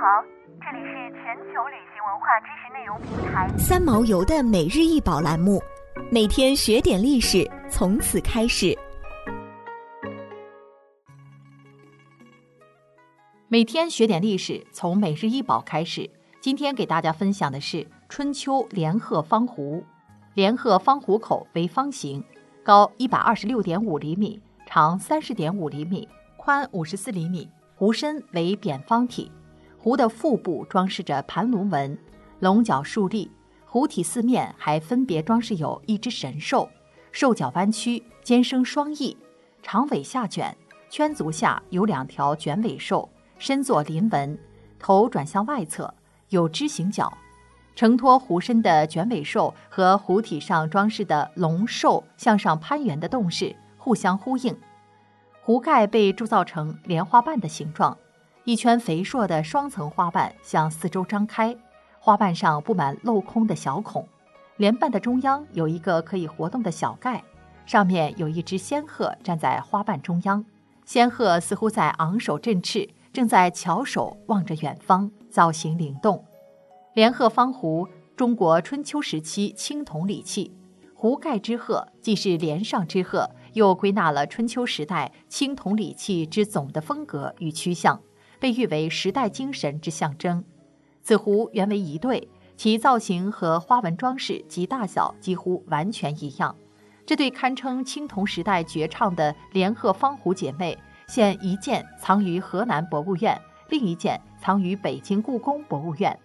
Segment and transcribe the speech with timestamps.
[0.00, 0.22] 好，
[0.60, 5.60] 这里是全球旅行文化知识内容平台三毛游的每日一宝栏目，
[6.08, 8.78] 每天学点历史，从此开始。
[13.48, 16.08] 每天学点历史，从每日一宝开始。
[16.40, 19.84] 今天给大家分享的是春秋连鹤方壶。
[20.34, 22.24] 连鹤方壶口为方形，
[22.62, 27.50] 高一百二十六点五厘米，长三十点五厘米，宽五十四厘米。
[27.74, 29.30] 壶身为扁方体，
[29.78, 31.96] 壶的腹部装饰着盘龙纹，
[32.40, 33.30] 龙角竖立。
[33.64, 36.68] 壶体四面还分别装饰有一只神兽，
[37.12, 39.16] 兽角弯曲，尖生双翼，
[39.62, 40.56] 长尾下卷，
[40.88, 44.38] 圈足下有两条卷尾兽，身作鳞纹，
[44.78, 45.92] 头转向外侧，
[46.30, 47.12] 有枝形角。
[47.76, 54.56] 承托壶身的卷尾兽和壶体上装饰的龙兽向上攀援的动势互相呼应。
[55.42, 57.96] 壶盖被铸造成莲花瓣的形状，
[58.48, 61.54] 一圈肥硕的双层花瓣向四周张开，
[61.98, 64.08] 花瓣上布满镂空的小孔。
[64.56, 67.22] 莲瓣的中央有一个可以活动的小盖，
[67.66, 70.42] 上面有一只仙鹤站在花瓣中央。
[70.86, 76.24] 仙鹤似乎在昂首振翅，正在翘首望着远方，造型灵动。
[76.94, 80.56] 莲鹤方壶，中国春秋时期青铜礼器。
[80.94, 83.28] 壶盖之鹤，既是莲上之鹤。
[83.52, 88.00] 又归纳了春秋时代青铜礼器之总的风格与趋向，
[88.38, 90.44] 被誉为时代精神之象征。
[91.02, 96.54] 此壶原为一对，其造型和花纹装饰及大小几乎完全一样。
[97.06, 106.18] 这对堪称青铜时代绝唱的连鹤方壶姐妹，现一件藏于河南博物院，另一件藏于北京故宫博物院。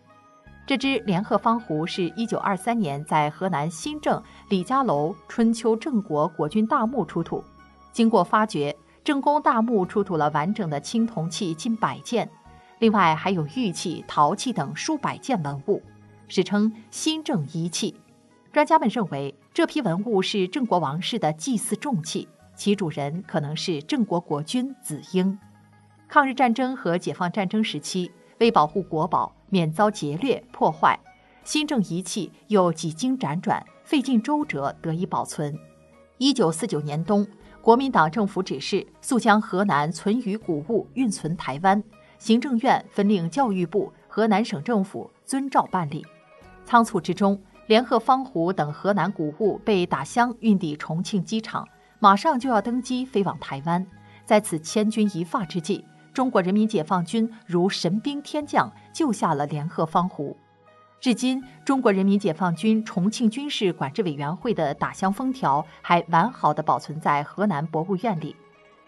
[0.66, 7.44] 这只连鹤方壶是一九二三年在河南新郑李家楼春秋郑国国君大墓出土，
[7.92, 12.30] 经过发掘，郑公大墓出土了完整的青铜器近百件，
[12.80, 15.82] 另外还有玉器、陶器等数百件文物，
[16.28, 17.96] 史称新郑一器。
[18.52, 25.38] 专家们认为，这批文物是郑国王室的祭祀重器，其主人可能是郑国国君子婴。
[26.08, 29.36] 抗日战争和解放战争时期，为保护国宝。
[29.50, 31.00] 免遭劫掠破坏，
[31.44, 35.56] 新郑仪器又几经辗转，费尽周折得以保存。
[36.18, 37.28] 一九四九年冬，
[37.64, 41.82] 国民党政府指示速将河南存余谷物运存台湾，
[42.20, 46.06] 行政院分令教育部、河南省政府遵照办理。
[46.66, 51.66] 仓促之中，联鹤方湖等河南谷物被打箱运抵重庆机场，
[52.00, 53.88] 马上就要登机飞往台湾。
[54.26, 60.36] 在此千钧一发之际，中国人民解放军如神兵天降，救下了联鹤方湖。
[61.04, 68.34] 至今，中国人民解放军重庆军事管制委员会的打箱封条还完好的保存在河南博物院里。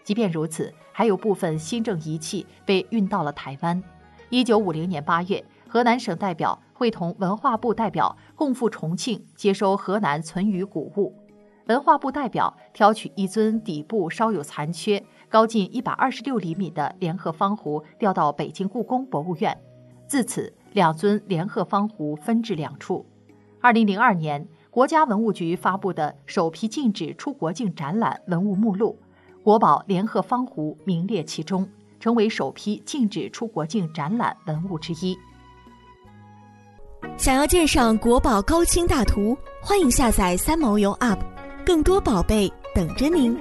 [0.02, 3.82] 即便如此，还有部分新政仪器被运到了台湾。
[4.30, 11.14] 一九五零年八月，河南省代表会同文化部代表共赴重庆接收河南存余古物。
[11.66, 15.04] 文化部代表挑取一尊底部稍有残缺。
[15.28, 19.60] 高近一百二十六厘米的联合方壶调到北京故宫博物院，
[20.06, 23.06] 自此两尊联鹤方壶分置两处。
[23.62, 28.98] 二零零二年，国家文物局发布的首批禁止出国境展览文物目录，
[29.42, 31.66] 国宝联鹤方壶名列其中，
[31.98, 35.16] 成为首批禁止出国境展览文物之一。
[37.16, 41.20] 想要鉴赏国宝高清大图，欢迎下载三毛游 App，
[41.64, 43.34] 更多宝贝等着您。